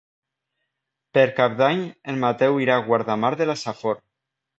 [1.17, 4.01] Per Cap d'Any en Mateu irà a Guardamar de la Safor.